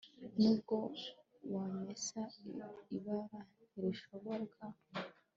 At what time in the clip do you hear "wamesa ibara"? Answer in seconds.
1.53-3.37